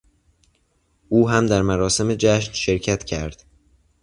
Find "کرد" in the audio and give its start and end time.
3.03-3.45